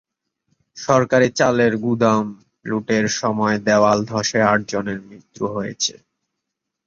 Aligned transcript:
একটি 0.03 0.79
সরকারি 0.81 1.27
চালের 1.39 1.73
গুদাম 1.83 2.25
লুটের 2.65 3.05
সময় 3.19 3.57
দেয়াল 3.67 3.99
ধসে 4.05 4.39
আটজনের 4.51 4.99
মৃত্যু 5.07 5.43
হয়েছে। 5.47 5.93